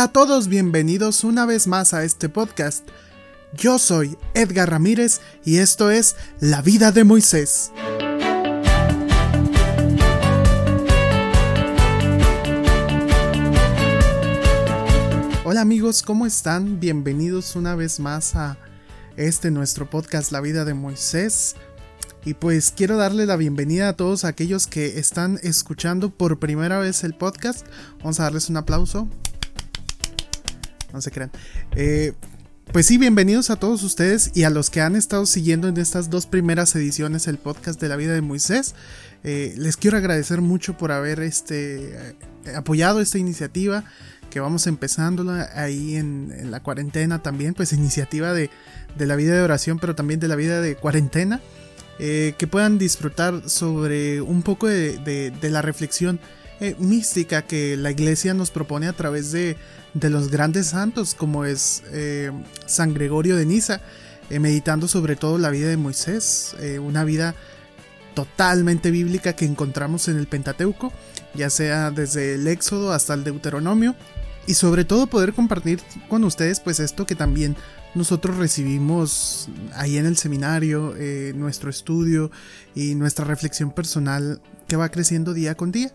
Hola 0.00 0.08
a 0.08 0.12
todos, 0.12 0.48
bienvenidos 0.48 1.24
una 1.24 1.44
vez 1.44 1.66
más 1.66 1.92
a 1.92 2.04
este 2.04 2.30
podcast. 2.30 2.88
Yo 3.52 3.78
soy 3.78 4.16
Edgar 4.32 4.70
Ramírez 4.70 5.20
y 5.44 5.58
esto 5.58 5.90
es 5.90 6.16
La 6.40 6.62
vida 6.62 6.90
de 6.90 7.04
Moisés. 7.04 7.70
Hola 15.44 15.60
amigos, 15.60 16.02
¿cómo 16.02 16.24
están? 16.24 16.80
Bienvenidos 16.80 17.54
una 17.54 17.74
vez 17.74 18.00
más 18.00 18.36
a 18.36 18.56
este 19.18 19.50
nuestro 19.50 19.90
podcast 19.90 20.32
La 20.32 20.40
vida 20.40 20.64
de 20.64 20.72
Moisés. 20.72 21.56
Y 22.24 22.32
pues 22.32 22.72
quiero 22.74 22.96
darle 22.96 23.26
la 23.26 23.36
bienvenida 23.36 23.90
a 23.90 23.96
todos 23.96 24.24
aquellos 24.24 24.66
que 24.66 24.98
están 24.98 25.38
escuchando 25.42 26.08
por 26.08 26.38
primera 26.38 26.78
vez 26.78 27.04
el 27.04 27.12
podcast. 27.12 27.66
Vamos 27.98 28.18
a 28.18 28.22
darles 28.22 28.48
un 28.48 28.56
aplauso. 28.56 29.06
No 30.92 31.00
se 31.00 31.10
crean. 31.10 31.30
Eh, 31.76 32.12
pues 32.72 32.86
sí, 32.86 32.98
bienvenidos 32.98 33.50
a 33.50 33.56
todos 33.56 33.82
ustedes 33.82 34.30
y 34.34 34.44
a 34.44 34.50
los 34.50 34.70
que 34.70 34.80
han 34.80 34.94
estado 34.94 35.26
siguiendo 35.26 35.68
en 35.68 35.76
estas 35.76 36.10
dos 36.10 36.26
primeras 36.26 36.74
ediciones 36.76 37.26
el 37.26 37.38
podcast 37.38 37.80
de 37.80 37.88
la 37.88 37.96
vida 37.96 38.12
de 38.12 38.20
Moisés. 38.20 38.74
Eh, 39.24 39.54
les 39.56 39.76
quiero 39.76 39.96
agradecer 39.96 40.40
mucho 40.40 40.76
por 40.76 40.92
haber 40.92 41.20
este, 41.20 41.94
eh, 41.94 42.14
apoyado 42.56 43.00
esta 43.00 43.18
iniciativa 43.18 43.84
que 44.30 44.38
vamos 44.38 44.68
empezándola 44.68 45.50
ahí 45.54 45.96
en, 45.96 46.50
la 46.50 46.60
cuarentena 46.60 47.20
también, 47.20 47.54
pues 47.54 47.72
iniciativa 47.72 48.32
de, 48.32 48.50
la 48.96 49.16
vida 49.16 49.34
de 49.34 49.42
oración, 49.42 49.80
pero 49.80 49.96
también 49.96 50.20
de 50.20 50.28
la 50.28 50.36
vida 50.36 50.60
de 50.60 50.76
cuarentena. 50.76 51.40
Que 51.98 52.48
puedan 52.50 52.78
disfrutar 52.78 53.50
sobre 53.50 54.22
un 54.22 54.42
poco 54.42 54.68
de, 54.68 55.32
la 55.42 55.60
reflexión 55.60 56.18
eh, 56.60 56.76
mística 56.78 57.42
que 57.42 57.76
la 57.76 57.90
iglesia 57.90 58.34
nos 58.34 58.50
propone 58.50 58.86
a 58.86 58.92
través 58.92 59.32
de, 59.32 59.56
los 59.94 60.30
grandes 60.30 60.68
santos 60.68 61.14
como 61.14 61.44
es 61.44 61.82
eh, 61.92 62.30
San 62.66 62.94
Gregorio 62.94 63.36
de 63.36 63.46
Niza, 63.46 63.80
meditando 64.30 64.86
sobre 64.86 65.16
todo 65.16 65.38
la 65.38 65.50
vida 65.50 65.68
de 65.68 65.76
Moisés, 65.76 66.54
una 66.80 67.02
vida 67.02 67.34
totalmente 68.14 68.92
bíblica 68.92 69.32
que 69.32 69.44
encontramos 69.44 70.06
en 70.06 70.18
el 70.18 70.28
Pentateuco, 70.28 70.92
ya 71.34 71.50
sea 71.50 71.90
desde 71.90 72.34
el 72.34 72.46
Éxodo 72.46 72.92
hasta 72.92 73.14
el 73.14 73.24
Deuteronomio, 73.24 73.96
y 74.46 74.54
sobre 74.54 74.84
todo 74.84 75.06
poder 75.06 75.32
compartir 75.32 75.80
con 76.08 76.24
ustedes 76.24 76.60
pues 76.60 76.80
esto 76.80 77.06
que 77.06 77.14
también 77.14 77.56
nosotros 77.94 78.36
recibimos 78.36 79.48
ahí 79.74 79.96
en 79.96 80.06
el 80.06 80.16
seminario, 80.16 80.94
eh, 80.96 81.32
nuestro 81.34 81.70
estudio 81.70 82.30
y 82.74 82.94
nuestra 82.94 83.24
reflexión 83.24 83.72
personal 83.72 84.40
que 84.68 84.76
va 84.76 84.88
creciendo 84.90 85.34
día 85.34 85.54
con 85.56 85.72
día. 85.72 85.92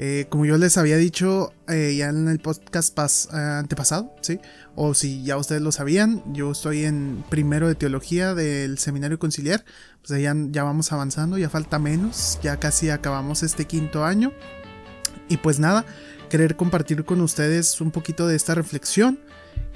Eh, 0.00 0.26
como 0.28 0.46
yo 0.46 0.56
les 0.58 0.78
había 0.78 0.96
dicho 0.96 1.52
eh, 1.66 1.96
ya 1.98 2.08
en 2.08 2.28
el 2.28 2.38
podcast 2.38 2.96
antepasado, 3.32 4.14
¿sí? 4.20 4.38
O 4.76 4.94
si 4.94 5.24
ya 5.24 5.36
ustedes 5.36 5.60
lo 5.60 5.72
sabían, 5.72 6.22
yo 6.32 6.52
estoy 6.52 6.84
en 6.84 7.24
primero 7.28 7.66
de 7.66 7.74
teología 7.74 8.32
del 8.32 8.78
seminario 8.78 9.18
conciliar, 9.18 9.64
pues 10.06 10.22
ya, 10.22 10.34
ya 10.50 10.62
vamos 10.62 10.92
avanzando, 10.92 11.36
ya 11.36 11.50
falta 11.50 11.80
menos, 11.80 12.38
ya 12.42 12.58
casi 12.58 12.90
acabamos 12.90 13.42
este 13.42 13.64
quinto 13.64 14.04
año. 14.04 14.32
Y 15.28 15.38
pues 15.38 15.58
nada, 15.58 15.84
querer 16.30 16.54
compartir 16.54 17.04
con 17.04 17.20
ustedes 17.20 17.80
un 17.80 17.90
poquito 17.90 18.28
de 18.28 18.36
esta 18.36 18.54
reflexión 18.54 19.18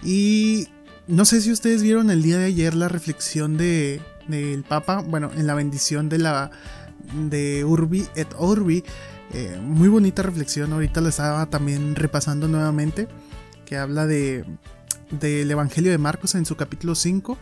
y 0.04 0.68
no 1.08 1.24
sé 1.24 1.40
si 1.40 1.50
ustedes 1.50 1.82
vieron 1.82 2.10
el 2.10 2.22
día 2.22 2.38
de 2.38 2.44
ayer 2.46 2.74
la 2.74 2.88
reflexión 2.88 3.56
de 3.56 4.00
del 4.28 4.62
Papa, 4.62 5.02
bueno, 5.06 5.30
en 5.36 5.48
la 5.48 5.54
bendición 5.54 6.08
de 6.08 6.18
la 6.18 6.50
de 7.28 7.64
Urbi 7.64 8.06
et 8.14 8.28
Orbi, 8.36 8.84
eh, 9.32 9.58
muy 9.62 9.88
bonita 9.88 10.22
reflexión, 10.22 10.72
ahorita 10.72 11.00
la 11.00 11.08
estaba 11.08 11.46
también 11.46 11.94
repasando 11.96 12.48
nuevamente, 12.48 13.08
que 13.64 13.76
habla 13.76 14.06
de 14.06 14.44
del 15.12 15.50
Evangelio 15.50 15.90
de 15.90 15.98
Marcos 15.98 16.34
en 16.34 16.46
su 16.46 16.56
capítulo 16.56 16.94
5, 16.94 17.38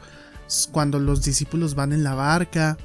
cuando 0.72 0.98
los 0.98 1.22
discípulos 1.22 1.74
van 1.74 1.92
en 1.92 2.02
la 2.02 2.14
barca 2.14 2.76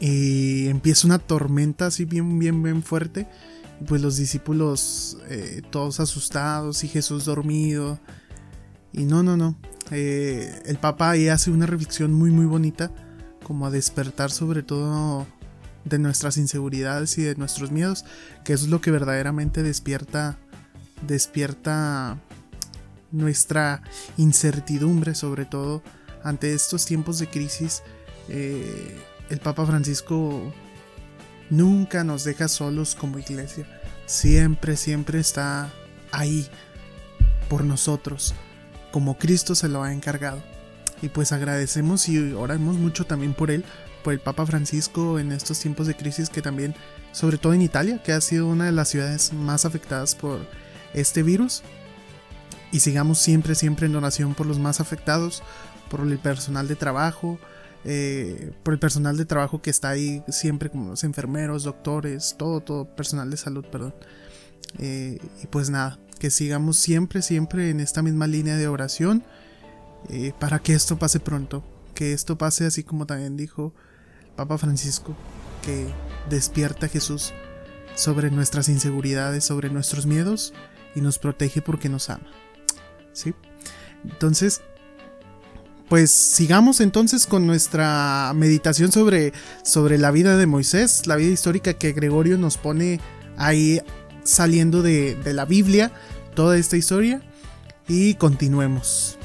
y 0.00 0.68
empieza 0.68 1.06
una 1.06 1.18
tormenta 1.18 1.86
así 1.86 2.04
bien, 2.04 2.38
bien, 2.38 2.62
bien 2.62 2.82
fuerte, 2.82 3.26
pues 3.86 4.02
los 4.02 4.16
discípulos 4.16 5.18
eh, 5.28 5.62
todos 5.70 6.00
asustados 6.00 6.84
y 6.84 6.88
Jesús 6.88 7.24
dormido 7.24 7.98
y 8.92 9.04
no, 9.04 9.22
no, 9.22 9.36
no. 9.36 9.56
Eh, 9.90 10.62
el 10.66 10.76
Papa 10.76 11.10
ahí 11.10 11.28
hace 11.28 11.50
una 11.50 11.66
reflexión 11.66 12.12
muy, 12.12 12.30
muy 12.30 12.44
bonita, 12.44 12.90
como 13.42 13.66
a 13.66 13.70
despertar 13.70 14.30
sobre 14.30 14.62
todo 14.62 15.26
de 15.88 15.98
nuestras 15.98 16.36
inseguridades 16.36 17.16
y 17.18 17.22
de 17.22 17.34
nuestros 17.36 17.70
miedos, 17.70 18.04
que 18.44 18.52
es 18.52 18.68
lo 18.68 18.80
que 18.80 18.90
verdaderamente 18.90 19.62
despierta, 19.62 20.38
despierta 21.06 22.18
nuestra 23.10 23.82
incertidumbre, 24.16 25.14
sobre 25.14 25.44
todo 25.44 25.82
ante 26.22 26.52
estos 26.52 26.84
tiempos 26.84 27.18
de 27.18 27.28
crisis. 27.28 27.82
Eh, 28.28 28.98
el 29.30 29.40
Papa 29.40 29.64
Francisco 29.66 30.52
nunca 31.50 32.04
nos 32.04 32.24
deja 32.24 32.48
solos 32.48 32.94
como 32.94 33.18
iglesia, 33.18 33.66
siempre, 34.06 34.76
siempre 34.76 35.18
está 35.18 35.72
ahí 36.12 36.46
por 37.48 37.64
nosotros 37.64 38.34
como 38.90 39.18
Cristo 39.18 39.54
se 39.54 39.68
lo 39.68 39.82
ha 39.82 39.92
encargado. 39.92 40.42
Y 41.02 41.08
pues 41.08 41.32
agradecemos 41.32 42.08
y 42.08 42.32
oramos 42.32 42.76
mucho 42.76 43.04
también 43.06 43.34
por 43.34 43.50
él, 43.50 43.64
por 44.08 44.14
el 44.14 44.20
Papa 44.20 44.46
Francisco 44.46 45.18
en 45.18 45.32
estos 45.32 45.60
tiempos 45.60 45.86
de 45.86 45.94
crisis 45.94 46.30
que 46.30 46.40
también, 46.40 46.74
sobre 47.12 47.36
todo 47.36 47.52
en 47.52 47.60
Italia, 47.60 48.02
que 48.02 48.12
ha 48.12 48.22
sido 48.22 48.46
una 48.46 48.64
de 48.64 48.72
las 48.72 48.88
ciudades 48.88 49.34
más 49.34 49.66
afectadas 49.66 50.14
por 50.14 50.40
este 50.94 51.22
virus. 51.22 51.62
Y 52.72 52.80
sigamos 52.80 53.18
siempre, 53.18 53.54
siempre 53.54 53.84
en 53.84 53.94
oración 53.94 54.32
por 54.32 54.46
los 54.46 54.58
más 54.58 54.80
afectados, 54.80 55.42
por 55.90 56.00
el 56.00 56.18
personal 56.18 56.68
de 56.68 56.74
trabajo, 56.74 57.38
eh, 57.84 58.50
por 58.62 58.72
el 58.72 58.80
personal 58.80 59.18
de 59.18 59.26
trabajo 59.26 59.60
que 59.60 59.68
está 59.68 59.90
ahí 59.90 60.24
siempre, 60.28 60.70
como 60.70 60.88
los 60.88 61.04
enfermeros, 61.04 61.64
doctores, 61.64 62.34
todo, 62.38 62.62
todo, 62.62 62.86
personal 62.96 63.28
de 63.28 63.36
salud, 63.36 63.66
perdón. 63.70 63.94
Eh, 64.78 65.18
y 65.42 65.48
pues 65.48 65.68
nada, 65.68 65.98
que 66.18 66.30
sigamos 66.30 66.78
siempre, 66.78 67.20
siempre 67.20 67.68
en 67.68 67.80
esta 67.80 68.00
misma 68.00 68.26
línea 68.26 68.56
de 68.56 68.68
oración 68.68 69.22
eh, 70.08 70.32
para 70.38 70.60
que 70.60 70.72
esto 70.72 70.98
pase 70.98 71.20
pronto, 71.20 71.62
que 71.94 72.14
esto 72.14 72.38
pase 72.38 72.64
así 72.64 72.84
como 72.84 73.04
también 73.04 73.36
dijo 73.36 73.74
Papa 74.38 74.56
Francisco, 74.56 75.16
que 75.64 75.88
despierta 76.30 76.86
a 76.86 76.88
Jesús 76.88 77.32
sobre 77.96 78.30
nuestras 78.30 78.68
inseguridades, 78.68 79.42
sobre 79.42 79.68
nuestros 79.68 80.06
miedos 80.06 80.54
y 80.94 81.00
nos 81.00 81.18
protege 81.18 81.60
porque 81.60 81.88
nos 81.88 82.08
ama. 82.08 82.30
¿Sí? 83.12 83.34
Entonces, 84.04 84.60
pues 85.88 86.12
sigamos 86.12 86.80
entonces 86.80 87.26
con 87.26 87.48
nuestra 87.48 88.32
meditación 88.36 88.92
sobre, 88.92 89.32
sobre 89.64 89.98
la 89.98 90.12
vida 90.12 90.36
de 90.36 90.46
Moisés, 90.46 91.08
la 91.08 91.16
vida 91.16 91.32
histórica 91.32 91.74
que 91.74 91.92
Gregorio 91.92 92.38
nos 92.38 92.58
pone 92.58 93.00
ahí 93.38 93.80
saliendo 94.22 94.82
de, 94.82 95.18
la 95.24 95.46
Biblia 95.46 95.90
toda 96.36 96.56
esta 96.58 96.76
historia 96.76 97.22
y 97.88 98.14
continuemos. 98.14 99.17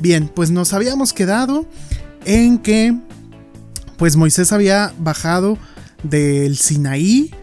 Bien, 0.00 0.28
pues 0.34 0.50
nos 0.50 0.72
habíamos 0.72 1.12
quedado 1.12 1.66
en 2.24 2.58
que 2.58 2.96
pues 3.98 4.16
Moisés 4.16 4.52
había 4.52 4.94
bajado 4.98 5.58
del 6.02 6.56
Sinaí 6.56 7.34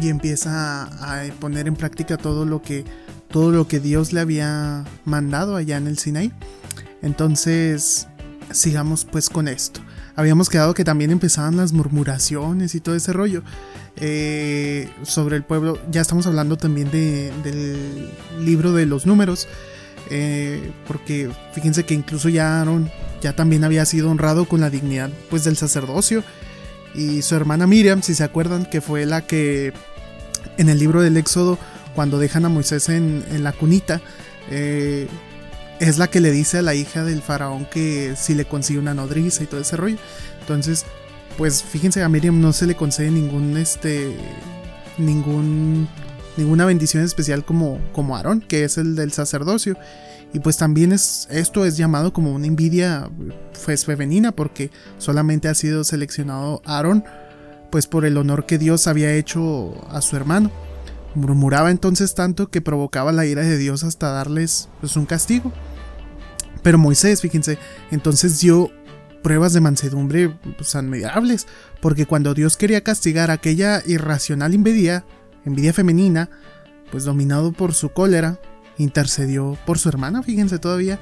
y 0.00 0.08
empieza 0.08 0.84
a 0.84 1.24
poner 1.40 1.66
en 1.66 1.74
práctica 1.74 2.16
todo 2.16 2.44
lo 2.44 2.62
que 2.62 2.84
todo 3.28 3.50
lo 3.50 3.66
que 3.66 3.80
Dios 3.80 4.12
le 4.12 4.20
había 4.20 4.84
mandado 5.04 5.56
allá 5.56 5.76
en 5.76 5.86
el 5.86 5.98
Sinaí. 5.98 6.32
Entonces, 7.02 8.06
sigamos 8.52 9.04
pues 9.04 9.28
con 9.28 9.48
esto. 9.48 9.80
Habíamos 10.16 10.48
quedado 10.48 10.74
que 10.74 10.84
también 10.84 11.10
empezaban 11.10 11.56
las 11.56 11.72
murmuraciones 11.72 12.74
y 12.74 12.80
todo 12.80 12.94
ese 12.94 13.12
rollo 13.12 13.42
eh, 13.96 14.88
sobre 15.02 15.36
el 15.36 15.44
pueblo. 15.44 15.78
Ya 15.90 16.00
estamos 16.00 16.26
hablando 16.26 16.56
también 16.56 16.90
del 16.90 18.10
libro 18.40 18.72
de 18.72 18.86
los 18.86 19.04
números. 19.04 19.46
Eh, 20.10 20.70
porque 20.86 21.30
fíjense 21.52 21.84
que 21.84 21.94
incluso 21.94 22.28
ya 22.28 22.60
Aaron 22.60 22.90
ya 23.20 23.34
también 23.34 23.64
había 23.64 23.84
sido 23.84 24.10
honrado 24.10 24.46
con 24.46 24.60
la 24.60 24.70
dignidad 24.70 25.10
pues 25.30 25.44
del 25.44 25.56
sacerdocio. 25.56 26.24
Y 26.94 27.22
su 27.22 27.34
hermana 27.34 27.66
Miriam, 27.66 28.02
si 28.02 28.14
se 28.14 28.24
acuerdan, 28.24 28.64
que 28.66 28.80
fue 28.80 29.06
la 29.06 29.26
que 29.26 29.72
en 30.56 30.68
el 30.68 30.78
libro 30.78 31.02
del 31.02 31.16
Éxodo, 31.16 31.58
cuando 31.94 32.18
dejan 32.18 32.44
a 32.44 32.48
Moisés 32.48 32.88
en, 32.88 33.24
la 33.42 33.52
cunita, 33.52 34.00
eh, 34.50 35.06
es 35.80 35.98
la 35.98 36.08
que 36.08 36.20
le 36.20 36.30
dice 36.30 36.58
a 36.58 36.62
la 36.62 36.74
hija 36.74 37.04
del 37.04 37.22
faraón 37.22 37.66
que 37.66 38.14
si 38.16 38.34
le 38.34 38.44
consigue 38.44 38.78
una 38.78 38.94
nodriza 38.94 39.42
y 39.42 39.46
todo 39.46 39.60
ese 39.60 39.76
rollo. 39.76 39.98
Entonces, 40.40 40.86
pues 41.36 41.62
fíjense, 41.62 42.02
a 42.02 42.08
Miriam 42.08 42.40
no 42.40 42.52
se 42.52 42.66
le 42.66 42.74
concede 42.74 43.10
ningún 43.10 43.56
este 43.56 44.16
ningún 44.96 45.88
ninguna 46.38 46.64
bendición 46.64 47.04
especial 47.04 47.44
como 47.44 47.78
como 47.92 48.16
Aarón, 48.16 48.40
que 48.40 48.64
es 48.64 48.78
el 48.78 48.96
del 48.96 49.12
sacerdocio. 49.12 49.76
Y 50.32 50.40
pues 50.40 50.56
también 50.56 50.92
es 50.92 51.26
esto 51.30 51.64
es 51.64 51.76
llamado 51.76 52.12
como 52.12 52.32
una 52.32 52.46
envidia 52.46 53.10
pues, 53.64 53.84
femenina 53.84 54.32
porque 54.32 54.70
solamente 54.98 55.48
ha 55.48 55.54
sido 55.54 55.84
seleccionado 55.84 56.62
Aarón 56.64 57.04
pues 57.70 57.86
por 57.86 58.04
el 58.04 58.16
honor 58.16 58.46
que 58.46 58.58
Dios 58.58 58.86
había 58.86 59.12
hecho 59.12 59.74
a 59.90 60.00
su 60.00 60.16
hermano. 60.16 60.50
Murmuraba 61.14 61.70
entonces 61.70 62.14
tanto 62.14 62.50
que 62.50 62.60
provocaba 62.60 63.12
la 63.12 63.26
ira 63.26 63.42
de 63.42 63.58
Dios 63.58 63.84
hasta 63.84 64.10
darles 64.10 64.68
pues, 64.80 64.96
un 64.96 65.06
castigo. 65.06 65.52
Pero 66.62 66.78
Moisés, 66.78 67.20
fíjense, 67.20 67.58
entonces 67.90 68.40
dio 68.40 68.70
pruebas 69.22 69.52
de 69.52 69.60
mansedumbre 69.60 70.30
pues, 70.56 70.74
admirables, 70.74 71.46
porque 71.80 72.06
cuando 72.06 72.34
Dios 72.34 72.56
quería 72.56 72.82
castigar 72.82 73.30
aquella 73.30 73.82
irracional 73.86 74.54
envidia, 74.54 75.04
envidia 75.48 75.72
femenina, 75.72 76.30
pues 76.90 77.04
dominado 77.04 77.52
por 77.52 77.74
su 77.74 77.90
cólera, 77.90 78.38
intercedió 78.78 79.58
por 79.66 79.78
su 79.78 79.88
hermana, 79.88 80.22
fíjense 80.22 80.58
todavía. 80.58 80.98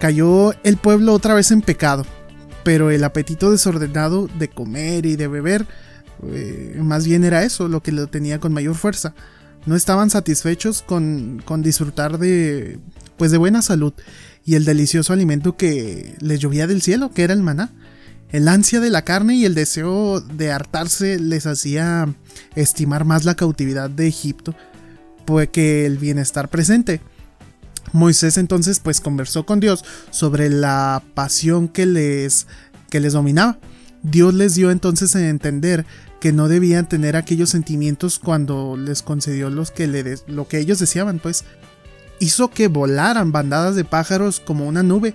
Cayó 0.00 0.52
el 0.62 0.76
pueblo 0.76 1.12
otra 1.12 1.34
vez 1.34 1.50
en 1.50 1.62
pecado, 1.62 2.04
pero 2.64 2.90
el 2.90 3.04
apetito 3.04 3.50
desordenado 3.50 4.28
de 4.38 4.48
comer 4.48 5.06
y 5.06 5.16
de 5.16 5.28
beber, 5.28 5.66
eh, 6.24 6.78
más 6.80 7.06
bien 7.06 7.24
era 7.24 7.42
eso 7.44 7.68
lo 7.68 7.82
que 7.82 7.92
lo 7.92 8.06
tenía 8.06 8.38
con 8.40 8.52
mayor 8.52 8.74
fuerza. 8.74 9.14
No 9.66 9.74
estaban 9.74 10.10
satisfechos 10.10 10.82
con, 10.82 11.42
con 11.44 11.62
disfrutar 11.62 12.18
de, 12.18 12.78
pues 13.16 13.32
de 13.32 13.38
buena 13.38 13.62
salud 13.62 13.92
y 14.44 14.54
el 14.54 14.64
delicioso 14.64 15.12
alimento 15.12 15.56
que 15.56 16.14
les 16.20 16.38
llovía 16.38 16.66
del 16.66 16.82
cielo, 16.82 17.10
que 17.10 17.24
era 17.24 17.34
el 17.34 17.42
maná. 17.42 17.72
El 18.30 18.48
ansia 18.48 18.80
de 18.80 18.90
la 18.90 19.02
carne 19.02 19.36
y 19.36 19.44
el 19.44 19.54
deseo 19.54 20.20
de 20.20 20.50
hartarse 20.50 21.18
les 21.18 21.46
hacía 21.46 22.12
estimar 22.54 23.04
más 23.04 23.24
la 23.24 23.36
cautividad 23.36 23.88
de 23.88 24.08
Egipto 24.08 24.54
pues, 25.24 25.48
que 25.48 25.86
el 25.86 25.98
bienestar 25.98 26.48
presente. 26.48 27.00
Moisés 27.92 28.36
entonces 28.36 28.80
pues 28.80 29.00
conversó 29.00 29.46
con 29.46 29.60
Dios 29.60 29.84
sobre 30.10 30.50
la 30.50 31.02
pasión 31.14 31.68
que 31.68 31.86
les, 31.86 32.46
que 32.90 33.00
les 33.00 33.12
dominaba. 33.12 33.58
Dios 34.02 34.34
les 34.34 34.54
dio 34.54 34.70
entonces 34.70 35.14
a 35.16 35.28
entender 35.28 35.84
que 36.20 36.32
no 36.32 36.48
debían 36.48 36.88
tener 36.88 37.16
aquellos 37.16 37.50
sentimientos 37.50 38.18
cuando 38.18 38.76
les 38.76 39.02
concedió 39.02 39.50
los 39.50 39.70
que 39.70 39.86
le 39.86 40.16
lo 40.26 40.48
que 40.48 40.58
ellos 40.58 40.78
deseaban, 40.78 41.18
pues 41.18 41.44
hizo 42.20 42.48
que 42.48 42.68
volaran 42.68 43.32
bandadas 43.32 43.76
de 43.76 43.84
pájaros 43.84 44.40
como 44.40 44.66
una 44.66 44.82
nube. 44.82 45.14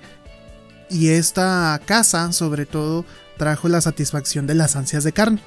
Y 0.91 1.09
esta 1.09 1.79
casa, 1.85 2.33
sobre 2.33 2.65
todo, 2.65 3.05
trajo 3.37 3.69
la 3.69 3.79
satisfacción 3.79 4.45
de 4.45 4.55
las 4.55 4.75
ansias 4.75 5.05
de 5.05 5.13
carne. 5.13 5.41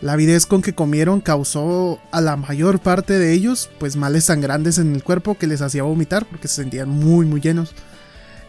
La 0.00 0.14
avidez 0.14 0.46
con 0.46 0.62
que 0.62 0.74
comieron 0.74 1.20
causó 1.20 2.00
a 2.10 2.20
la 2.20 2.36
mayor 2.36 2.80
parte 2.80 3.18
de 3.18 3.32
ellos 3.32 3.70
pues 3.78 3.96
males 3.96 4.26
tan 4.26 4.40
grandes 4.40 4.78
en 4.78 4.94
el 4.94 5.02
cuerpo 5.02 5.36
que 5.36 5.46
les 5.46 5.60
hacía 5.60 5.82
vomitar 5.84 6.26
porque 6.26 6.48
se 6.48 6.56
sentían 6.56 6.88
muy 6.88 7.24
muy 7.24 7.40
llenos. 7.40 7.72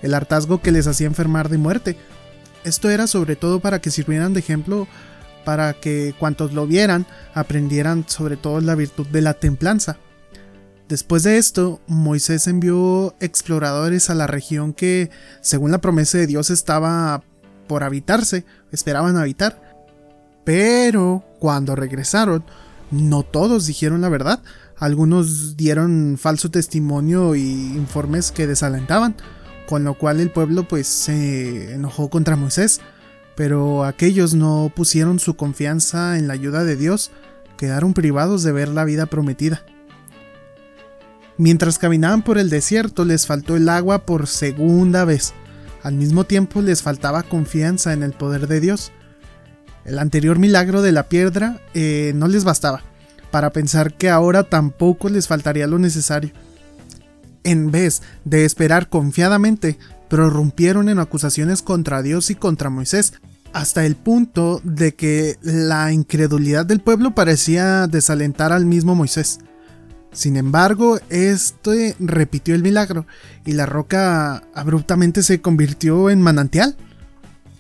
El 0.01 0.13
hartazgo 0.13 0.61
que 0.61 0.71
les 0.71 0.87
hacía 0.87 1.07
enfermar 1.07 1.49
de 1.49 1.57
muerte. 1.57 1.95
Esto 2.63 2.89
era 2.89 3.07
sobre 3.07 3.35
todo 3.35 3.59
para 3.59 3.79
que 3.79 3.91
sirvieran 3.91 4.33
de 4.33 4.41
ejemplo 4.41 4.87
para 5.45 5.73
que 5.73 6.13
cuantos 6.19 6.53
lo 6.53 6.67
vieran 6.67 7.07
aprendieran 7.33 8.05
sobre 8.07 8.35
todo 8.35 8.61
la 8.61 8.75
virtud 8.75 9.07
de 9.07 9.21
la 9.21 9.33
templanza. 9.33 9.97
Después 10.89 11.21
de 11.21 11.37
esto, 11.37 11.79
Moisés 11.85 12.47
envió 12.47 13.15
exploradores 13.19 14.09
a 14.09 14.15
la 14.15 14.25
región 14.25 14.73
que, 14.73 15.11
según 15.39 15.69
la 15.69 15.81
promesa 15.81 16.17
de 16.17 16.25
Dios, 16.25 16.49
estaba 16.49 17.21
por 17.67 17.83
habitarse, 17.83 18.43
esperaban 18.71 19.15
habitar. 19.15 19.61
Pero 20.43 21.23
cuando 21.37 21.75
regresaron, 21.75 22.43
no 22.89 23.21
todos 23.21 23.67
dijeron 23.67 24.01
la 24.01 24.09
verdad. 24.09 24.41
Algunos 24.77 25.55
dieron 25.55 26.17
falso 26.19 26.49
testimonio 26.49 27.35
y 27.35 27.43
informes 27.43 28.31
que 28.31 28.47
desalentaban, 28.47 29.15
con 29.67 29.83
lo 29.83 29.93
cual 29.93 30.19
el 30.19 30.31
pueblo 30.31 30.67
pues 30.67 30.87
se 30.87 31.75
enojó 31.75 32.09
contra 32.09 32.35
Moisés. 32.35 32.81
Pero 33.35 33.83
aquellos 33.83 34.33
no 34.33 34.73
pusieron 34.75 35.19
su 35.19 35.35
confianza 35.35 36.17
en 36.17 36.27
la 36.27 36.33
ayuda 36.33 36.63
de 36.63 36.75
Dios, 36.75 37.11
quedaron 37.59 37.93
privados 37.93 38.41
de 38.41 38.53
ver 38.53 38.69
la 38.69 38.85
vida 38.85 39.05
prometida. 39.05 39.63
Mientras 41.39 41.79
caminaban 41.79 42.21
por 42.21 42.37
el 42.37 42.49
desierto 42.49 43.05
les 43.05 43.25
faltó 43.25 43.55
el 43.55 43.69
agua 43.69 44.05
por 44.05 44.27
segunda 44.27 45.05
vez. 45.05 45.33
Al 45.83 45.93
mismo 45.93 46.25
tiempo 46.25 46.61
les 46.61 46.81
faltaba 46.81 47.23
confianza 47.23 47.93
en 47.93 48.03
el 48.03 48.11
poder 48.11 48.47
de 48.49 48.59
Dios. 48.59 48.91
El 49.85 49.99
anterior 49.99 50.37
milagro 50.37 50.81
de 50.81 50.91
la 50.91 51.07
piedra 51.07 51.61
eh, 51.73 52.11
no 52.13 52.27
les 52.27 52.43
bastaba 52.43 52.83
para 53.31 53.51
pensar 53.51 53.93
que 53.93 54.09
ahora 54.09 54.43
tampoco 54.43 55.07
les 55.07 55.29
faltaría 55.29 55.65
lo 55.65 55.79
necesario. 55.79 56.31
En 57.45 57.71
vez 57.71 58.01
de 58.25 58.43
esperar 58.43 58.89
confiadamente, 58.89 59.79
prorrumpieron 60.09 60.89
en 60.89 60.99
acusaciones 60.99 61.61
contra 61.61 62.01
Dios 62.01 62.31
y 62.31 62.35
contra 62.35 62.69
Moisés, 62.69 63.13
hasta 63.53 63.85
el 63.85 63.95
punto 63.95 64.59
de 64.65 64.93
que 64.93 65.37
la 65.41 65.93
incredulidad 65.93 66.65
del 66.65 66.81
pueblo 66.81 67.15
parecía 67.15 67.87
desalentar 67.87 68.51
al 68.51 68.65
mismo 68.65 68.93
Moisés. 68.93 69.39
Sin 70.11 70.37
embargo, 70.37 70.99
este 71.09 71.95
repitió 71.99 72.55
el 72.55 72.63
milagro 72.63 73.05
y 73.45 73.53
la 73.53 73.65
roca 73.65 74.43
abruptamente 74.55 75.21
se 75.21 75.39
convirtió 75.39 76.09
en 76.09 76.21
manantial. 76.21 76.75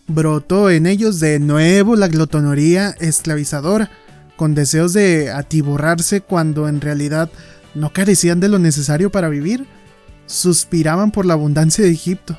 Brotó 0.07 0.71
en 0.71 0.87
ellos 0.87 1.19
de 1.19 1.39
nuevo 1.39 1.95
la 1.95 2.07
glotonería 2.07 2.95
esclavizadora, 2.99 3.91
con 4.35 4.55
deseos 4.55 4.93
de 4.93 5.31
atiborrarse 5.31 6.21
cuando 6.21 6.67
en 6.67 6.81
realidad 6.81 7.29
no 7.75 7.93
carecían 7.93 8.39
de 8.39 8.49
lo 8.49 8.57
necesario 8.57 9.11
para 9.11 9.29
vivir. 9.29 9.67
Suspiraban 10.25 11.11
por 11.11 11.25
la 11.25 11.33
abundancia 11.33 11.83
de 11.83 11.91
Egipto. 11.91 12.37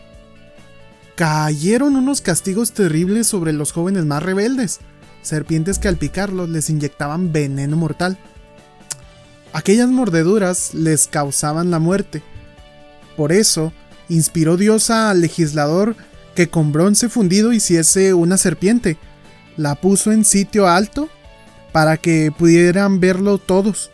Cayeron 1.14 1.96
unos 1.96 2.20
castigos 2.20 2.72
terribles 2.72 3.26
sobre 3.26 3.52
los 3.52 3.72
jóvenes 3.72 4.06
más 4.06 4.22
rebeldes, 4.22 4.80
serpientes 5.22 5.78
que 5.78 5.88
al 5.88 5.96
picarlos 5.96 6.48
les 6.48 6.70
inyectaban 6.70 7.32
veneno 7.32 7.76
mortal 7.76 8.18
Aquellas 9.52 9.88
mordeduras 9.88 10.74
les 10.74 11.08
causaban 11.08 11.70
la 11.70 11.78
muerte. 11.78 12.22
Por 13.16 13.32
eso, 13.32 13.72
inspiró 14.08 14.56
Dios 14.56 14.90
al 14.90 15.20
legislador 15.20 15.96
que 16.34 16.48
con 16.48 16.72
bronce 16.72 17.08
fundido 17.08 17.52
hiciese 17.52 18.14
una 18.14 18.36
serpiente. 18.36 18.96
La 19.56 19.74
puso 19.74 20.12
en 20.12 20.24
sitio 20.24 20.68
alto 20.68 21.08
para 21.72 21.96
que 21.96 22.32
pudieran 22.36 23.00
verlo 23.00 23.38
todos, 23.38 23.90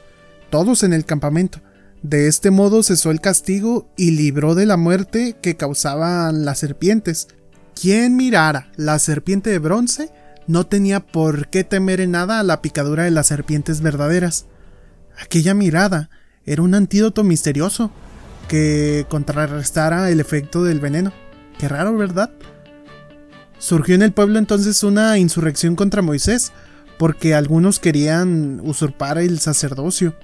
todos 0.50 0.82
en 0.82 0.92
el 0.92 1.04
campamento. 1.04 1.60
De 2.02 2.28
este 2.28 2.50
modo 2.50 2.82
cesó 2.82 3.10
el 3.10 3.20
castigo 3.20 3.88
y 3.96 4.12
libró 4.12 4.54
de 4.54 4.66
la 4.66 4.76
muerte 4.76 5.36
que 5.40 5.56
causaban 5.56 6.44
las 6.44 6.58
serpientes. 6.58 7.28
Quien 7.74 8.16
mirara 8.16 8.70
la 8.76 8.98
serpiente 8.98 9.50
de 9.50 9.58
bronce 9.58 10.10
no 10.46 10.66
tenía 10.66 11.00
por 11.00 11.48
qué 11.48 11.64
temer 11.64 12.00
en 12.00 12.12
nada 12.12 12.38
a 12.38 12.42
la 12.42 12.62
picadura 12.62 13.04
de 13.04 13.10
las 13.10 13.26
serpientes 13.26 13.80
verdaderas. 13.80 14.46
Aquella 15.20 15.54
mirada 15.54 16.10
era 16.44 16.62
un 16.62 16.74
antídoto 16.74 17.24
misterioso 17.24 17.90
que 18.48 19.06
contrarrestara 19.08 20.10
el 20.10 20.20
efecto 20.20 20.62
del 20.62 20.80
veneno. 20.80 21.12
Qué 21.58 21.68
raro, 21.68 21.96
¿verdad? 21.96 22.30
Surgió 23.58 23.94
en 23.94 24.02
el 24.02 24.12
pueblo 24.12 24.38
entonces 24.38 24.82
una 24.82 25.18
insurrección 25.18 25.76
contra 25.76 26.02
Moisés, 26.02 26.52
porque 26.98 27.34
algunos 27.34 27.78
querían 27.78 28.60
usurpar 28.62 29.18
el 29.18 29.40
sacerdocio. 29.40 30.14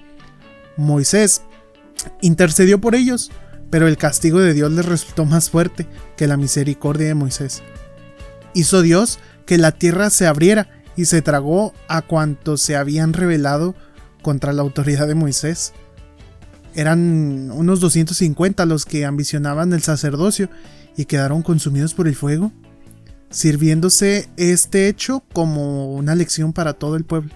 Moisés 0.76 1.42
intercedió 2.20 2.80
por 2.80 2.94
ellos, 2.94 3.30
pero 3.70 3.88
el 3.88 3.96
castigo 3.96 4.40
de 4.40 4.54
Dios 4.54 4.70
les 4.72 4.84
resultó 4.84 5.24
más 5.24 5.50
fuerte 5.50 5.86
que 6.16 6.26
la 6.26 6.36
misericordia 6.36 7.08
de 7.08 7.14
Moisés. 7.14 7.62
Hizo 8.54 8.82
Dios 8.82 9.18
que 9.46 9.58
la 9.58 9.72
tierra 9.72 10.10
se 10.10 10.26
abriera 10.26 10.68
y 10.94 11.06
se 11.06 11.22
tragó 11.22 11.72
a 11.88 12.02
cuantos 12.02 12.60
se 12.60 12.76
habían 12.76 13.14
revelado 13.14 13.74
contra 14.22 14.52
la 14.52 14.62
autoridad 14.62 15.06
de 15.08 15.14
Moisés. 15.14 15.72
Eran 16.74 17.50
unos 17.50 17.80
250 17.80 18.64
los 18.64 18.86
que 18.86 19.04
ambicionaban 19.04 19.72
el 19.72 19.82
sacerdocio 19.82 20.48
y 20.96 21.04
quedaron 21.04 21.42
consumidos 21.42 21.94
por 21.94 22.08
el 22.08 22.16
fuego, 22.16 22.52
sirviéndose 23.30 24.28
este 24.36 24.88
hecho 24.88 25.22
como 25.32 25.92
una 25.94 26.14
lección 26.14 26.52
para 26.52 26.74
todo 26.74 26.96
el 26.96 27.04
pueblo. 27.04 27.30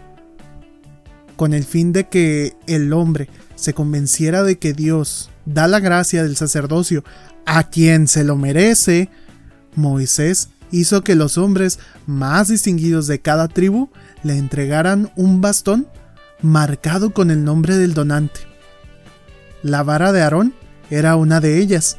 Con 1.36 1.52
el 1.52 1.64
fin 1.64 1.92
de 1.92 2.08
que 2.08 2.54
el 2.66 2.92
hombre 2.94 3.28
se 3.56 3.74
convenciera 3.74 4.42
de 4.42 4.58
que 4.58 4.72
Dios 4.72 5.30
da 5.44 5.68
la 5.68 5.80
gracia 5.80 6.22
del 6.22 6.36
sacerdocio 6.36 7.04
a 7.44 7.68
quien 7.68 8.08
se 8.08 8.24
lo 8.24 8.36
merece, 8.36 9.10
Moisés 9.74 10.48
hizo 10.70 11.02
que 11.02 11.14
los 11.14 11.38
hombres 11.38 11.78
más 12.06 12.48
distinguidos 12.48 13.06
de 13.06 13.20
cada 13.20 13.48
tribu 13.48 13.90
le 14.22 14.36
entregaran 14.36 15.12
un 15.16 15.40
bastón 15.40 15.86
marcado 16.40 17.10
con 17.10 17.30
el 17.30 17.44
nombre 17.44 17.76
del 17.76 17.94
donante. 17.94 18.40
La 19.62 19.82
vara 19.82 20.12
de 20.12 20.22
Aarón 20.22 20.54
era 20.90 21.16
una 21.16 21.40
de 21.40 21.58
ellas. 21.58 21.98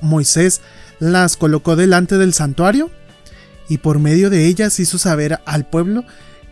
Moisés 0.00 0.60
las 0.98 1.36
colocó 1.36 1.76
delante 1.76 2.18
del 2.18 2.34
santuario 2.34 2.90
y 3.68 3.78
por 3.78 3.98
medio 3.98 4.30
de 4.30 4.46
ellas 4.46 4.80
hizo 4.80 4.98
saber 4.98 5.40
al 5.44 5.66
pueblo 5.66 6.04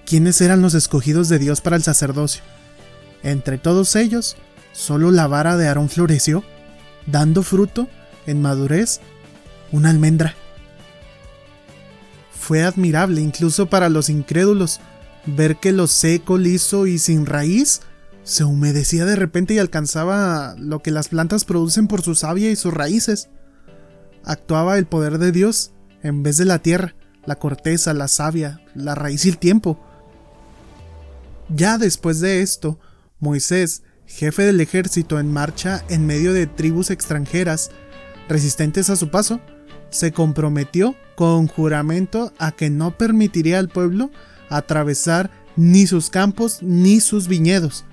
quiénes 0.05 0.41
eran 0.41 0.63
los 0.63 0.75
escogidos 0.75 1.29
de 1.29 1.39
Dios 1.39 1.61
para 1.61 1.77
el 1.77 1.83
sacerdocio. 1.83 2.43
Entre 3.23 3.59
todos 3.59 3.97
ellos, 3.97 4.37
solo 4.73 5.11
la 5.11 5.27
vara 5.27 5.57
de 5.57 5.67
Aarón 5.67 5.89
floreció, 5.89 6.45
dando 7.07 7.43
fruto, 7.43 7.89
en 8.27 8.43
madurez, 8.43 9.01
una 9.73 9.91
almendra. 9.91 10.35
Fue 12.39 12.63
admirable 12.63 13.21
incluso 13.21 13.67
para 13.67 13.89
los 13.89 14.09
incrédulos 14.09 14.81
ver 15.27 15.57
que 15.57 15.73
lo 15.73 15.87
seco, 15.87 16.39
liso 16.39 16.87
y 16.87 16.99
sin 16.99 17.27
raíz 17.27 17.81
se 18.23 18.45
humedecía 18.45 19.05
de 19.05 19.17
repente 19.17 19.55
y 19.55 19.59
alcanzaba 19.59 20.57
lo 20.59 20.81
que 20.83 20.91
las 20.91 21.09
plantas 21.09 21.45
producen 21.45 21.87
por 21.87 22.03
su 22.03 22.15
savia 22.15 22.51
y 22.51 22.57
sus 22.57 22.75
raíces. 22.75 23.29
Actuaba 24.25 24.79
el 24.79 24.87
poder 24.87 25.19
de 25.19 25.31
Dios 25.31 25.73
en 26.03 26.23
vez 26.23 26.37
de 26.37 26.45
la 26.45 26.59
tierra, 26.59 26.97
la 27.25 27.37
corteza, 27.37 27.95
la 27.95 28.09
savia, 28.09 28.61
la 28.75 28.95
raíz 28.95 29.25
y 29.25 29.29
el 29.29 29.39
tiempo. 29.39 29.79
Ya 31.49 31.79
después 31.79 32.21
de 32.21 32.43
esto, 32.43 32.81
Moisés, 33.21 33.85
jefe 34.07 34.43
del 34.43 34.61
ejército 34.61 35.21
en 35.21 35.33
marcha 35.33 35.85
en 35.89 36.07
medio 36.07 36.33
de 36.33 36.47
tribus 36.47 36.91
extranjeras 36.91 37.71
resistentes 38.29 38.91
a 38.91 38.97
su 38.97 39.11
paso, 39.11 39.41
se 39.91 40.13
comprometió 40.13 40.97
con 41.15 41.47
juramento 41.47 42.33
a 42.39 42.53
que 42.53 42.71
no 42.71 42.99
permitiría 42.99 43.61
al 43.61 43.69
pueblo 43.69 44.11
atravesar 44.51 45.31
ni 45.57 45.87
sus 45.87 46.11
campos 46.11 46.63
ni 46.63 47.01
sus 47.01 47.29
viñedos. 47.29 47.85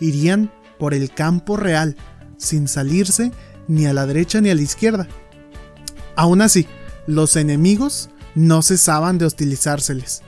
Irían 0.00 0.50
por 0.78 0.94
el 0.94 1.10
campo 1.10 1.56
real, 1.56 1.96
sin 2.36 2.68
salirse 2.68 3.32
ni 3.66 3.86
a 3.86 3.92
la 3.92 4.06
derecha 4.06 4.40
ni 4.40 4.50
a 4.50 4.54
la 4.54 4.62
izquierda. 4.62 5.08
Aún 6.16 6.40
así, 6.42 6.66
los 7.06 7.36
enemigos 7.36 8.10
no 8.34 8.62
cesaban 8.62 9.18
de 9.18 9.26
hostilizárseles. 9.26 10.22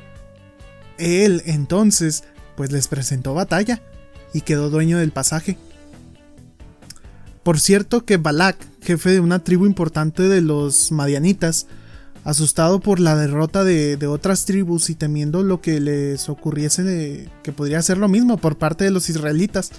Él 0.99 1.43
entonces 1.47 2.25
pues 2.57 2.73
les 2.73 2.89
presentó 2.89 3.35
batalla 3.35 3.81
y 4.35 4.43
quedó 4.43 4.71
dueño 4.71 4.99
del 4.99 5.13
pasaje. 5.13 5.57
Por 7.43 7.59
cierto 7.59 8.05
que 8.05 8.19
Balak, 8.19 8.57
jefe 8.83 9.11
de 9.11 9.21
una 9.21 9.39
tribu 9.39 9.65
importante 9.65 10.25
de 10.25 10.43
los 10.43 10.93
Madianitas, 10.93 11.67
asustado 12.25 12.81
por 12.81 13.01
la 13.01 13.17
derrota 13.17 13.65
de, 13.65 13.99
otras 14.07 14.45
tribus 14.45 14.91
y 14.91 14.95
temiendo 14.95 15.43
lo 15.43 15.61
que 15.61 15.81
les 15.81 16.29
ocurriese 16.29 16.83
de, 16.83 17.29
que 17.43 17.53
podría 17.53 17.83
ser 17.83 17.99
lo 17.99 18.09
mismo 18.09 18.37
por 18.37 18.59
parte 18.59 18.85
de 18.85 18.91
los 18.91 19.09
israelitas, 19.09 19.71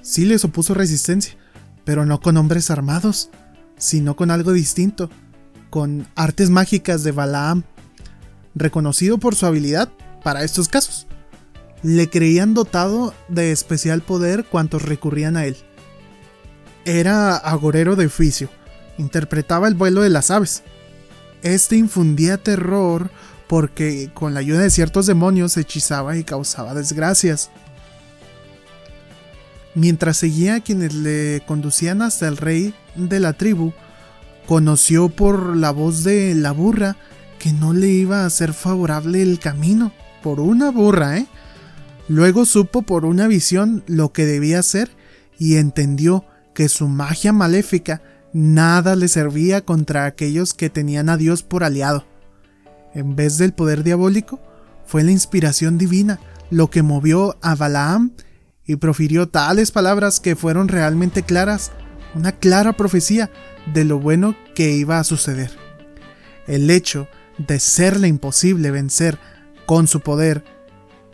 sí 0.00 0.24
les 0.24 0.44
opuso 0.44 0.74
resistencia, 0.74 1.36
pero 1.84 2.06
no 2.06 2.20
con 2.20 2.36
hombres 2.36 2.70
armados, 2.70 3.30
sino 3.76 4.16
con 4.16 4.30
algo 4.30 4.52
distinto, 4.52 5.10
con 5.70 6.06
artes 6.14 6.50
mágicas 6.50 7.02
de 7.02 7.12
Balaam, 7.12 7.64
reconocido 8.54 9.18
por 9.18 9.34
su 9.34 9.46
habilidad 9.46 9.90
para 10.22 10.44
estos 10.44 10.68
casos 10.68 11.06
le 11.82 12.08
creían 12.08 12.54
dotado 12.54 13.12
de 13.28 13.52
especial 13.52 14.02
poder 14.02 14.44
cuantos 14.44 14.82
recurrían 14.82 15.36
a 15.36 15.46
él. 15.46 15.56
Era 16.84 17.36
agorero 17.36 17.96
de 17.96 18.06
oficio, 18.06 18.48
interpretaba 18.98 19.68
el 19.68 19.74
vuelo 19.74 20.00
de 20.02 20.10
las 20.10 20.30
aves. 20.30 20.62
Este 21.42 21.76
infundía 21.76 22.38
terror 22.38 23.10
porque 23.48 24.10
con 24.14 24.32
la 24.32 24.40
ayuda 24.40 24.60
de 24.60 24.70
ciertos 24.70 25.06
demonios 25.06 25.56
hechizaba 25.56 26.16
y 26.16 26.24
causaba 26.24 26.74
desgracias. 26.74 27.50
Mientras 29.74 30.18
seguía 30.18 30.56
a 30.56 30.60
quienes 30.60 30.94
le 30.94 31.42
conducían 31.46 32.02
hasta 32.02 32.28
el 32.28 32.36
rey 32.36 32.74
de 32.94 33.20
la 33.20 33.32
tribu, 33.32 33.72
conoció 34.46 35.08
por 35.08 35.56
la 35.56 35.70
voz 35.70 36.04
de 36.04 36.34
la 36.34 36.52
burra 36.52 36.96
que 37.38 37.52
no 37.52 37.72
le 37.72 37.88
iba 37.88 38.24
a 38.24 38.30
ser 38.30 38.52
favorable 38.52 39.20
el 39.22 39.38
camino. 39.38 39.92
Por 40.22 40.40
una 40.40 40.70
burra, 40.70 41.18
¿eh? 41.18 41.26
Luego 42.08 42.44
supo 42.44 42.82
por 42.82 43.04
una 43.04 43.26
visión 43.26 43.82
lo 43.86 44.12
que 44.12 44.26
debía 44.26 44.60
hacer 44.60 44.90
y 45.38 45.56
entendió 45.56 46.24
que 46.54 46.68
su 46.68 46.88
magia 46.88 47.32
maléfica 47.32 48.02
nada 48.32 48.96
le 48.96 49.08
servía 49.08 49.62
contra 49.62 50.06
aquellos 50.06 50.54
que 50.54 50.70
tenían 50.70 51.08
a 51.08 51.16
Dios 51.16 51.42
por 51.42 51.64
aliado. 51.64 52.04
En 52.94 53.16
vez 53.16 53.38
del 53.38 53.52
poder 53.52 53.82
diabólico, 53.82 54.40
fue 54.86 55.02
la 55.02 55.10
inspiración 55.10 55.78
divina 55.78 56.20
lo 56.50 56.68
que 56.68 56.82
movió 56.82 57.36
a 57.40 57.54
Balaam 57.54 58.12
y 58.66 58.76
profirió 58.76 59.28
tales 59.28 59.70
palabras 59.70 60.20
que 60.20 60.36
fueron 60.36 60.68
realmente 60.68 61.22
claras, 61.22 61.72
una 62.14 62.32
clara 62.32 62.74
profecía 62.74 63.30
de 63.72 63.84
lo 63.84 63.98
bueno 63.98 64.36
que 64.54 64.72
iba 64.72 64.98
a 64.98 65.04
suceder. 65.04 65.50
El 66.46 66.70
hecho 66.70 67.08
de 67.38 67.58
serle 67.58 68.08
imposible 68.08 68.70
vencer 68.70 69.18
con 69.66 69.86
su 69.86 70.00
poder 70.00 70.44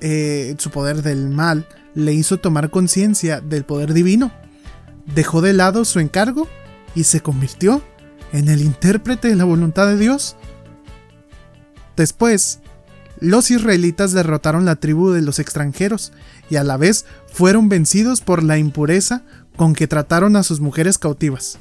eh, 0.01 0.55
su 0.59 0.71
poder 0.71 1.03
del 1.03 1.29
mal 1.29 1.67
le 1.95 2.13
hizo 2.13 2.39
tomar 2.39 2.71
conciencia 2.71 3.41
del 3.41 3.65
poder 3.65 3.93
divino. 3.93 4.31
Dejó 5.15 5.41
de 5.41 5.53
lado 5.53 5.85
su 5.85 5.99
encargo 5.99 6.49
y 6.99 7.05
se 7.05 7.21
convirtió 7.21 7.81
en 8.33 8.49
el 8.49 8.61
intérprete 8.61 9.29
de 9.29 9.37
la 9.37 9.45
voluntad 9.45 9.87
de 9.87 9.97
Dios. 9.97 10.35
Después, 11.97 12.59
los 13.21 13.53
israelitas 13.53 14.11
derrotaron 14.11 14.65
la 14.65 14.77
tribu 14.77 15.11
de 15.11 15.23
los 15.23 15.39
extranjeros 15.39 16.13
y 16.51 16.57
a 16.57 16.65
la 16.65 16.77
vez 16.77 17.07
fueron 17.33 17.69
vencidos 17.69 18.21
por 18.21 18.43
la 18.43 18.59
impureza 18.59 19.23
con 19.57 19.75
que 19.75 19.87
trataron 19.87 20.35
a 20.35 20.43
sus 20.43 20.59
mujeres 20.59 20.99
cautivas. 20.99 21.59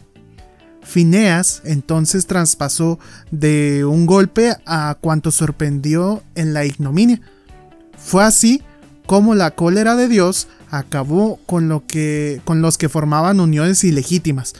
Fineas 0.82 1.62
entonces 1.66 2.26
traspasó 2.26 2.98
de 3.30 3.86
un 3.86 4.08
golpe 4.08 4.56
a 4.66 4.98
cuanto 5.00 5.30
sorprendió 5.30 6.24
en 6.34 6.54
la 6.54 6.66
ignominia, 6.66 7.22
fue 7.96 8.24
así 8.24 8.64
como 9.06 9.36
la 9.36 9.52
cólera 9.52 9.96
de 9.96 10.08
Dios 10.08 10.48
acabó 10.72 11.40
con, 11.46 11.70
lo 11.70 11.86
que, 11.86 12.42
con 12.44 12.62
los 12.62 12.78
que 12.78 12.90
formaban 12.90 13.40
uniones 13.40 13.84
ilegítimas. 13.84 14.54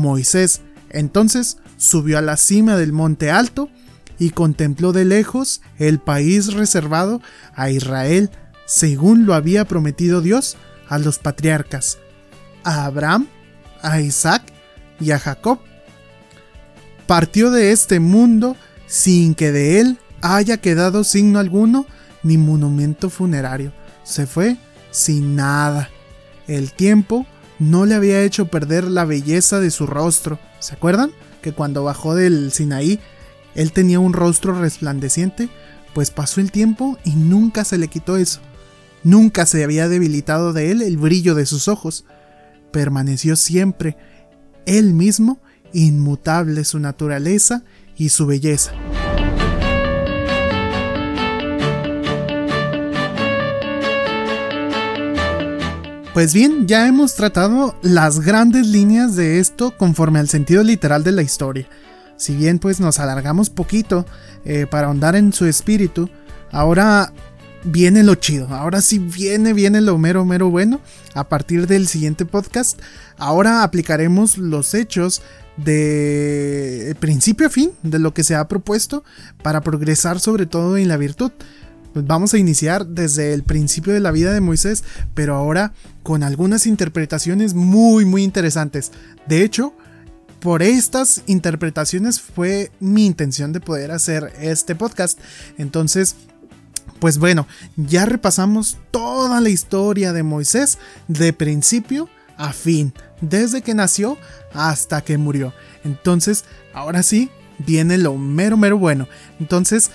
Moisés 0.00 0.62
entonces 0.90 1.58
subió 1.76 2.18
a 2.18 2.22
la 2.22 2.36
cima 2.36 2.76
del 2.76 2.92
monte 2.92 3.30
alto 3.30 3.68
y 4.18 4.30
contempló 4.30 4.92
de 4.92 5.04
lejos 5.04 5.62
el 5.78 5.98
país 6.00 6.52
reservado 6.52 7.22
a 7.54 7.70
Israel 7.70 8.30
según 8.66 9.26
lo 9.26 9.34
había 9.34 9.64
prometido 9.64 10.20
Dios 10.20 10.56
a 10.88 10.98
los 10.98 11.18
patriarcas, 11.18 11.98
a 12.64 12.84
Abraham, 12.84 13.28
a 13.82 14.00
Isaac 14.00 14.42
y 15.00 15.12
a 15.12 15.18
Jacob. 15.18 15.60
Partió 17.06 17.50
de 17.50 17.72
este 17.72 17.98
mundo 17.98 18.56
sin 18.86 19.34
que 19.34 19.52
de 19.52 19.80
él 19.80 19.98
haya 20.20 20.58
quedado 20.58 21.04
signo 21.04 21.38
alguno 21.38 21.86
ni 22.22 22.36
monumento 22.36 23.10
funerario. 23.10 23.72
Se 24.04 24.26
fue 24.26 24.56
sin 24.90 25.36
nada. 25.36 25.88
El 26.46 26.72
tiempo 26.72 27.26
no 27.60 27.86
le 27.86 27.94
había 27.94 28.24
hecho 28.24 28.48
perder 28.48 28.84
la 28.84 29.04
belleza 29.04 29.60
de 29.60 29.70
su 29.70 29.86
rostro. 29.86 30.40
¿Se 30.58 30.74
acuerdan? 30.74 31.12
Que 31.42 31.52
cuando 31.52 31.84
bajó 31.84 32.14
del 32.14 32.50
Sinaí, 32.50 32.98
él 33.54 33.72
tenía 33.72 34.00
un 34.00 34.14
rostro 34.14 34.58
resplandeciente, 34.58 35.48
pues 35.94 36.10
pasó 36.10 36.40
el 36.40 36.50
tiempo 36.50 36.98
y 37.04 37.14
nunca 37.14 37.64
se 37.64 37.78
le 37.78 37.88
quitó 37.88 38.16
eso. 38.16 38.40
Nunca 39.02 39.46
se 39.46 39.62
había 39.62 39.88
debilitado 39.88 40.52
de 40.52 40.70
él 40.70 40.82
el 40.82 40.96
brillo 40.96 41.34
de 41.34 41.46
sus 41.46 41.68
ojos. 41.68 42.04
Permaneció 42.72 43.36
siempre 43.36 43.96
él 44.66 44.94
mismo, 44.94 45.38
inmutable 45.72 46.64
su 46.64 46.78
naturaleza 46.78 47.62
y 47.96 48.08
su 48.08 48.26
belleza. 48.26 48.72
Pues 56.12 56.34
bien, 56.34 56.66
ya 56.66 56.88
hemos 56.88 57.14
tratado 57.14 57.76
las 57.82 58.18
grandes 58.18 58.66
líneas 58.66 59.14
de 59.14 59.38
esto 59.38 59.76
conforme 59.76 60.18
al 60.18 60.28
sentido 60.28 60.64
literal 60.64 61.04
de 61.04 61.12
la 61.12 61.22
historia. 61.22 61.68
Si 62.16 62.34
bien 62.34 62.58
pues 62.58 62.80
nos 62.80 62.98
alargamos 62.98 63.48
poquito 63.48 64.04
eh, 64.44 64.66
para 64.68 64.88
ahondar 64.88 65.14
en 65.14 65.32
su 65.32 65.46
espíritu, 65.46 66.10
ahora 66.50 67.12
viene 67.62 68.02
lo 68.02 68.16
chido, 68.16 68.48
ahora 68.48 68.80
sí 68.80 68.98
viene, 68.98 69.52
viene 69.52 69.80
lo 69.80 69.98
mero, 69.98 70.24
mero 70.24 70.50
bueno. 70.50 70.80
A 71.14 71.28
partir 71.28 71.68
del 71.68 71.86
siguiente 71.86 72.24
podcast, 72.26 72.80
ahora 73.16 73.62
aplicaremos 73.62 74.36
los 74.36 74.74
hechos 74.74 75.22
de 75.56 76.96
principio 76.98 77.46
a 77.46 77.50
fin 77.50 77.70
de 77.82 78.00
lo 78.00 78.14
que 78.14 78.24
se 78.24 78.34
ha 78.34 78.48
propuesto 78.48 79.04
para 79.42 79.60
progresar 79.60 80.18
sobre 80.18 80.46
todo 80.46 80.76
en 80.76 80.88
la 80.88 80.96
virtud. 80.96 81.30
Pues 81.92 82.06
vamos 82.06 82.34
a 82.34 82.38
iniciar 82.38 82.86
desde 82.86 83.34
el 83.34 83.42
principio 83.42 83.92
de 83.92 84.00
la 84.00 84.12
vida 84.12 84.32
de 84.32 84.40
Moisés, 84.40 84.84
pero 85.14 85.34
ahora 85.34 85.72
con 86.02 86.22
algunas 86.22 86.66
interpretaciones 86.66 87.54
muy 87.54 88.04
muy 88.04 88.22
interesantes. 88.22 88.92
De 89.26 89.42
hecho, 89.42 89.74
por 90.40 90.62
estas 90.62 91.22
interpretaciones 91.26 92.20
fue 92.20 92.70
mi 92.80 93.06
intención 93.06 93.52
de 93.52 93.60
poder 93.60 93.90
hacer 93.90 94.32
este 94.40 94.74
podcast. 94.74 95.18
Entonces, 95.58 96.16
pues 96.98 97.18
bueno, 97.18 97.46
ya 97.76 98.06
repasamos 98.06 98.78
toda 98.90 99.40
la 99.40 99.48
historia 99.48 100.12
de 100.12 100.22
Moisés 100.22 100.78
de 101.08 101.32
principio 101.32 102.08
a 102.36 102.52
fin, 102.52 102.94
desde 103.20 103.62
que 103.62 103.74
nació 103.74 104.16
hasta 104.54 105.02
que 105.02 105.18
murió. 105.18 105.52
Entonces, 105.84 106.44
ahora 106.72 107.02
sí, 107.02 107.30
viene 107.58 107.98
lo 107.98 108.16
mero 108.16 108.56
mero 108.56 108.78
bueno. 108.78 109.08
Entonces, 109.40 109.90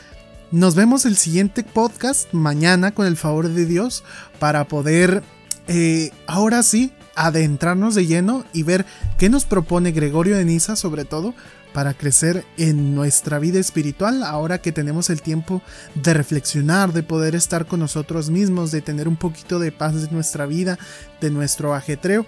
nos 0.55 0.74
vemos 0.74 1.05
el 1.05 1.17
siguiente 1.17 1.63
podcast 1.63 2.31
mañana 2.31 2.93
con 2.93 3.05
el 3.07 3.17
favor 3.17 3.50
de 3.50 3.65
Dios 3.65 4.05
para 4.39 4.69
poder, 4.69 5.21
eh, 5.67 6.12
ahora 6.27 6.63
sí, 6.63 6.93
adentrarnos 7.13 7.93
de 7.93 8.05
lleno 8.05 8.45
y 8.53 8.63
ver 8.63 8.85
qué 9.17 9.29
nos 9.29 9.43
propone 9.43 9.91
Gregorio 9.91 10.38
de 10.38 10.45
Niza 10.45 10.77
sobre 10.77 11.03
todo 11.03 11.33
para 11.74 11.93
crecer 11.93 12.45
en 12.57 12.95
nuestra 12.95 13.38
vida 13.38 13.59
espiritual 13.59 14.24
ahora 14.24 14.62
que 14.62 14.71
tenemos 14.71 15.09
el 15.09 15.21
tiempo 15.21 15.62
de 15.93 16.13
reflexionar, 16.13 16.93
de 16.93 17.03
poder 17.03 17.35
estar 17.35 17.65
con 17.65 17.81
nosotros 17.81 18.29
mismos, 18.29 18.71
de 18.71 18.81
tener 18.81 19.09
un 19.09 19.17
poquito 19.17 19.59
de 19.59 19.74
paz 19.74 19.93
en 19.95 20.13
nuestra 20.13 20.45
vida, 20.45 20.79
de 21.19 21.31
nuestro 21.31 21.74
ajetreo. 21.74 22.25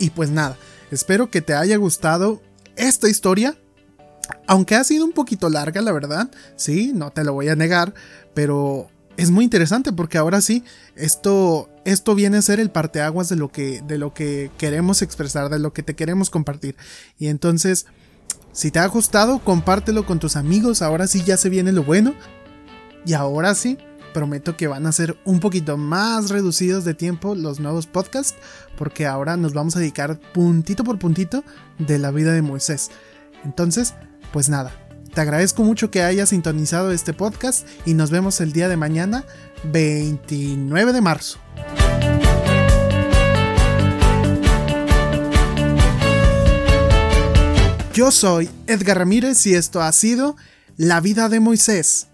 Y 0.00 0.10
pues 0.10 0.30
nada, 0.30 0.56
espero 0.90 1.30
que 1.30 1.40
te 1.40 1.54
haya 1.54 1.76
gustado 1.76 2.42
esta 2.74 3.08
historia. 3.08 3.56
Aunque 4.46 4.74
ha 4.74 4.84
sido 4.84 5.04
un 5.04 5.12
poquito 5.12 5.48
larga, 5.48 5.80
la 5.82 5.92
verdad, 5.92 6.30
sí, 6.56 6.92
no 6.94 7.10
te 7.10 7.24
lo 7.24 7.32
voy 7.32 7.48
a 7.48 7.56
negar, 7.56 7.94
pero 8.34 8.88
es 9.16 9.30
muy 9.30 9.44
interesante 9.44 9.92
porque 9.92 10.18
ahora 10.18 10.40
sí, 10.40 10.64
esto, 10.96 11.68
esto 11.84 12.14
viene 12.14 12.38
a 12.38 12.42
ser 12.42 12.60
el 12.60 12.70
parteaguas 12.70 13.28
de 13.28 13.36
lo 13.36 13.50
que, 13.50 13.82
de 13.82 13.98
lo 13.98 14.12
que 14.12 14.50
queremos 14.58 15.02
expresar, 15.02 15.50
de 15.50 15.58
lo 15.58 15.72
que 15.72 15.82
te 15.82 15.94
queremos 15.94 16.30
compartir. 16.30 16.76
Y 17.18 17.28
entonces, 17.28 17.86
si 18.52 18.70
te 18.70 18.78
ha 18.78 18.86
gustado, 18.86 19.38
compártelo 19.40 20.06
con 20.06 20.18
tus 20.18 20.36
amigos. 20.36 20.82
Ahora 20.82 21.06
sí 21.06 21.22
ya 21.24 21.36
se 21.36 21.48
viene 21.48 21.72
lo 21.72 21.84
bueno. 21.84 22.14
Y 23.06 23.12
ahora 23.14 23.54
sí, 23.54 23.78
prometo 24.12 24.56
que 24.56 24.68
van 24.68 24.86
a 24.86 24.92
ser 24.92 25.18
un 25.24 25.40
poquito 25.40 25.76
más 25.76 26.30
reducidos 26.30 26.84
de 26.84 26.94
tiempo 26.94 27.34
los 27.34 27.60
nuevos 27.60 27.86
podcasts. 27.86 28.36
Porque 28.76 29.06
ahora 29.06 29.36
nos 29.36 29.54
vamos 29.54 29.76
a 29.76 29.80
dedicar 29.80 30.18
puntito 30.32 30.84
por 30.84 30.98
puntito 30.98 31.44
de 31.78 31.98
la 31.98 32.10
vida 32.10 32.32
de 32.32 32.42
Moisés. 32.42 32.90
Entonces, 33.44 33.94
pues 34.32 34.48
nada. 34.48 34.72
Te 35.14 35.20
agradezco 35.20 35.62
mucho 35.62 35.90
que 35.90 36.02
hayas 36.02 36.30
sintonizado 36.30 36.90
este 36.90 37.12
podcast 37.12 37.66
y 37.86 37.94
nos 37.94 38.10
vemos 38.10 38.40
el 38.40 38.52
día 38.52 38.68
de 38.68 38.76
mañana, 38.76 39.24
29 39.64 40.92
de 40.92 41.00
marzo. 41.00 41.38
Yo 47.94 48.10
soy 48.10 48.50
Edgar 48.66 48.98
Ramírez 48.98 49.46
y 49.46 49.54
esto 49.54 49.80
ha 49.80 49.92
sido 49.92 50.34
La 50.76 51.00
vida 51.00 51.28
de 51.28 51.38
Moisés. 51.38 52.08